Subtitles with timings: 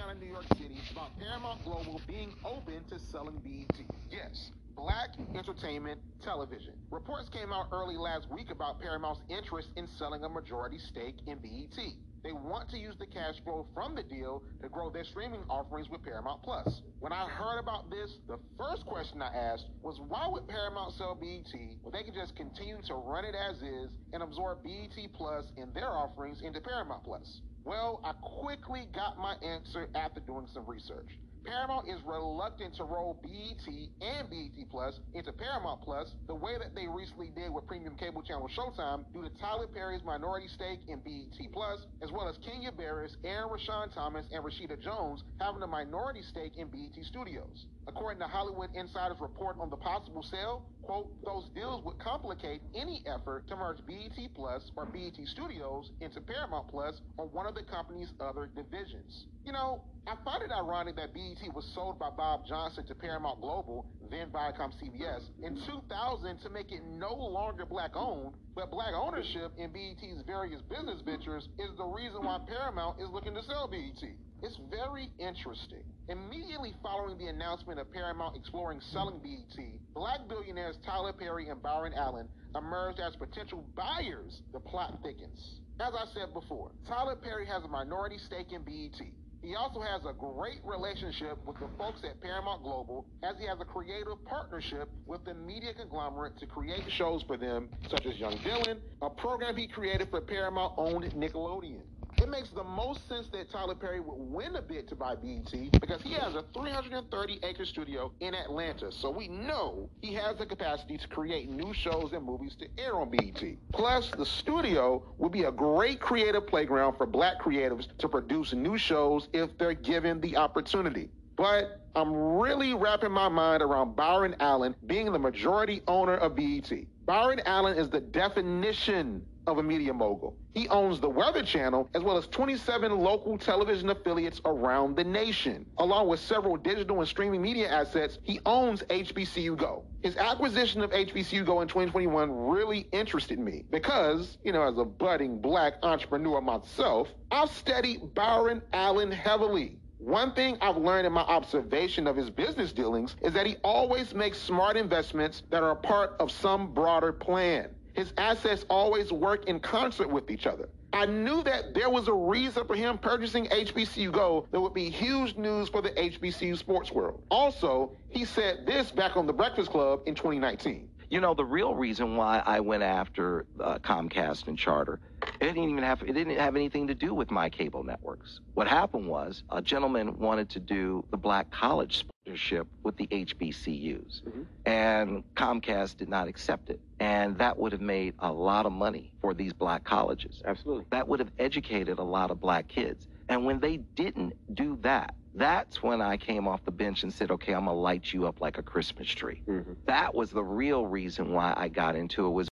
[0.00, 3.76] out of New York City about Paramount Global being open to selling BET.
[4.08, 6.88] Yes, Black Entertainment Television.
[6.90, 11.40] Reports came out early last week about Paramount's interest in selling a majority stake in
[11.42, 11.76] BET.
[12.24, 15.88] They want to use the cash flow from the deal to grow their streaming offerings
[15.90, 16.82] with Paramount Plus.
[17.00, 21.14] When I heard about this, the first question I asked was why would Paramount sell
[21.14, 21.52] BET
[21.84, 25.74] when they could just continue to run it as is and absorb BET Plus and
[25.74, 27.42] their offerings into Paramount Plus?
[27.64, 31.08] Well, I quickly got my answer after doing some research.
[31.46, 33.64] Paramount is reluctant to roll BET
[34.00, 38.22] and BET Plus into Paramount Plus the way that they recently did with premium cable
[38.22, 42.72] channel Showtime due to Tyler Perry's minority stake in BET Plus, as well as Kenya
[42.72, 47.66] Barris, Aaron Rashawn Thomas, and Rashida Jones having a minority stake in BET Studios.
[47.88, 53.02] According to Hollywood Insider's report on the possible sale, quote, those deals would complicate any
[53.06, 57.64] effort to merge BET Plus or BET Studios into Paramount Plus or one of the
[57.64, 59.26] company's other divisions.
[59.44, 63.40] You know, I find it ironic that BET was sold by Bob Johnson to Paramount
[63.40, 68.94] Global, then Viacom CBS, in 2000 to make it no longer black owned, but black
[68.94, 73.68] ownership in BET's various business ventures is the reason why Paramount is looking to sell
[73.68, 74.02] BET.
[74.42, 75.84] It's very interesting.
[76.08, 79.64] Immediately following the announcement of Paramount exploring selling BET,
[79.94, 84.40] black billionaires Tyler Perry and Byron Allen emerged as potential buyers.
[84.52, 85.60] The plot thickens.
[85.78, 89.00] As I said before, Tyler Perry has a minority stake in BET.
[89.42, 93.58] He also has a great relationship with the folks at Paramount Global, as he has
[93.60, 98.38] a creative partnership with the media conglomerate to create shows for them, such as Young
[98.40, 101.84] Dylan, a program he created for Paramount owned Nickelodeon.
[102.20, 105.54] It makes the most sense that Tyler Perry would win a bid to buy BET
[105.80, 108.92] because he has a 330 acre studio in Atlanta.
[108.92, 112.96] So we know he has the capacity to create new shows and movies to air
[112.96, 113.42] on BET.
[113.72, 118.76] Plus, the studio would be a great creative playground for black creatives to produce new
[118.76, 121.08] shows if they're given the opportunity.
[121.36, 126.70] But I'm really wrapping my mind around Byron Allen being the majority owner of BET.
[127.06, 130.36] Byron Allen is the definition of a media mogul.
[130.54, 135.66] He owns the Weather Channel as well as 27 local television affiliates around the nation.
[135.78, 139.84] Along with several digital and streaming media assets, he owns HBCU Go.
[140.02, 144.84] His acquisition of HBCU Go in 2021 really interested me because, you know, as a
[144.84, 149.78] budding black entrepreneur myself, I've studied Byron Allen heavily.
[149.98, 154.14] One thing I've learned in my observation of his business dealings is that he always
[154.14, 157.68] makes smart investments that are a part of some broader plan.
[158.00, 160.70] His assets always work in concert with each other.
[160.94, 164.88] I knew that there was a reason for him purchasing HBCU Go that would be
[164.88, 167.22] huge news for the HBCU sports world.
[167.30, 170.88] Also, he said this back on The Breakfast Club in 2019.
[171.10, 174.98] You know, the real reason why I went after uh, Comcast and Charter,
[175.40, 178.40] it didn't even have it didn't have anything to do with my cable networks.
[178.54, 184.22] What happened was a gentleman wanted to do the black college sponsorship with the HBCUs,
[184.28, 184.46] Mhm.
[184.66, 189.12] and Comcast did not accept it, and that would have made a lot of money
[189.20, 190.42] for these black colleges.
[190.44, 190.84] Absolutely.
[190.90, 193.08] That would have educated a lot of black kids.
[193.28, 197.30] And when they didn't do that, that's when I came off the bench and said,
[197.30, 199.42] okay, I'm gonna light you up like a Christmas tree.
[199.48, 199.76] Mhm.
[199.86, 202.48] That was the real reason why I got into it was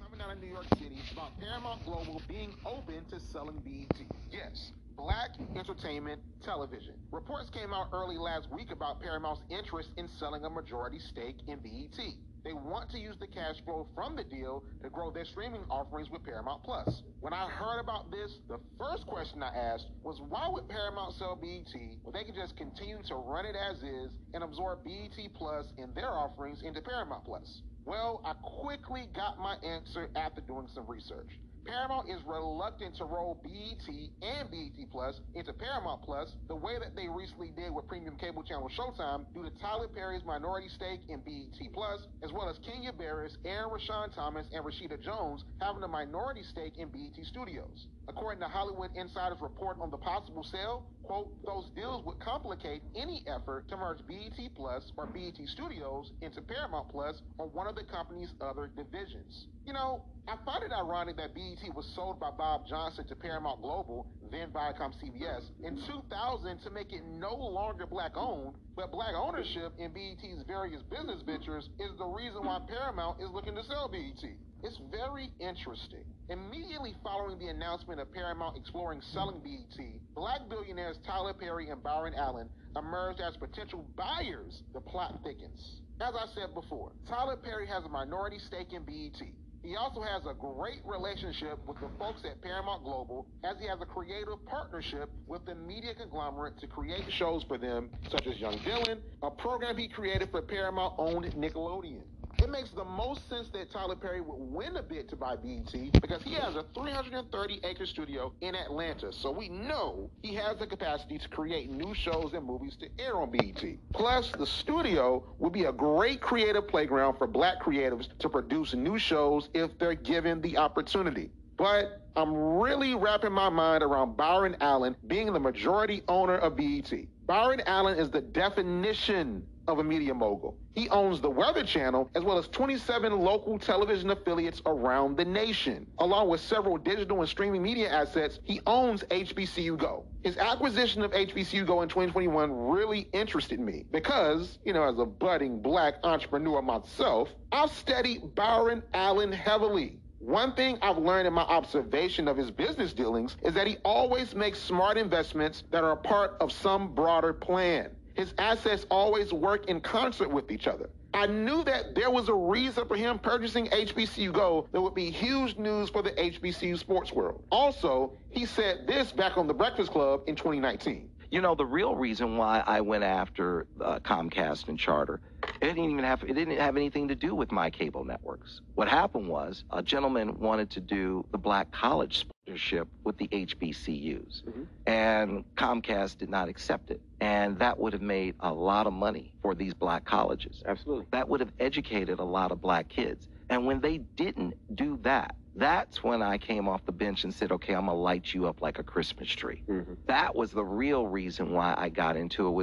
[0.00, 4.06] coming out of New York City about Paramount Global being open to selling BET.
[4.30, 6.94] Yes, Black Entertainment Television.
[7.10, 11.58] Reports came out early last week about Paramount's interest in selling a majority stake in
[11.58, 11.98] BET.
[12.44, 16.06] They want to use the cash flow from the deal to grow their streaming offerings
[16.14, 17.02] with Paramount Plus.
[17.18, 21.34] When I heard about this, the first question I asked was why would Paramount sell
[21.34, 21.74] BET
[22.06, 25.90] when they could just continue to run it as is and absorb BET Plus and
[25.96, 27.62] their offerings into Paramount Plus?
[27.86, 31.28] Well, I quickly got my answer after doing some research.
[31.66, 33.88] Paramount is reluctant to roll BET
[34.20, 38.42] and BET Plus into Paramount Plus the way that they recently did with premium cable
[38.42, 42.92] channel Showtime due to Tyler Perry's minority stake in BET Plus, as well as Kenya
[42.92, 47.86] Barris, Aaron Rashawn Thomas, and Rashida Jones having a minority stake in BET Studios.
[48.06, 53.24] According to Hollywood Insider's report on the possible sale, quote, those deals would complicate any
[53.26, 57.84] effort to merge BET Plus or BET Studios into Paramount Plus or one of the
[57.84, 59.46] company's other divisions.
[59.64, 63.62] You know, I find it ironic that BET was sold by Bob Johnson to Paramount
[63.62, 69.14] Global, then Viacom CBS, in 2000 to make it no longer black owned, but black
[69.14, 73.88] ownership in BET's various business ventures is the reason why Paramount is looking to sell
[73.88, 74.20] BET.
[74.64, 76.04] It's very interesting.
[76.30, 79.84] Immediately following the announcement of Paramount exploring selling BET,
[80.14, 84.62] black billionaires Tyler Perry and Byron Allen emerged as potential buyers.
[84.72, 85.82] The plot thickens.
[86.00, 89.20] As I said before, Tyler Perry has a minority stake in BET.
[89.62, 93.78] He also has a great relationship with the folks at Paramount Global, as he has
[93.82, 98.58] a creative partnership with the media conglomerate to create shows for them, such as Young
[98.60, 102.04] Dylan, a program he created for Paramount owned Nickelodeon.
[102.44, 105.72] It makes the most sense that Tyler Perry would win a bid to buy BET
[106.02, 110.66] because he has a 330 acre studio in Atlanta, so we know he has the
[110.66, 113.64] capacity to create new shows and movies to air on BET.
[113.94, 118.98] Plus, the studio would be a great creative playground for black creatives to produce new
[118.98, 121.30] shows if they're given the opportunity.
[121.56, 126.92] But I'm really wrapping my mind around Byron Allen being the majority owner of BET.
[127.26, 130.56] Byron Allen is the definition of a media mogul.
[130.74, 135.86] He owns the Weather Channel as well as 27 local television affiliates around the nation.
[135.98, 140.04] Along with several digital and streaming media assets, he owns HBCU Go.
[140.22, 145.06] His acquisition of HBCU Go in 2021 really interested me because, you know, as a
[145.06, 149.98] budding black entrepreneur myself, I've studied Byron Allen heavily.
[150.24, 154.34] One thing I've learned in my observation of his business dealings is that he always
[154.34, 157.90] makes smart investments that are a part of some broader plan.
[158.14, 160.88] His assets always work in concert with each other.
[161.12, 165.10] I knew that there was a reason for him purchasing HBCU Go that would be
[165.10, 167.42] huge news for the HBCU sports world.
[167.50, 171.10] Also, he said this back on The Breakfast Club in 2019.
[171.30, 175.20] You know, the real reason why I went after uh, Comcast and Charter,
[175.64, 178.60] it didn't even have it didn't have anything to do with my cable networks.
[178.74, 184.42] What happened was a gentleman wanted to do the black college sponsorship with the HBCUs,
[184.46, 184.66] Mhm.
[184.86, 189.32] and Comcast did not accept it, and that would have made a lot of money
[189.42, 190.62] for these black colleges.
[190.66, 191.06] Absolutely.
[191.12, 193.28] That would have educated a lot of black kids.
[193.50, 197.52] And when they didn't do that, that's when I came off the bench and said,
[197.52, 199.62] okay, I'm gonna light you up like a Christmas tree.
[199.68, 202.62] hmm That was the real reason why I got into it was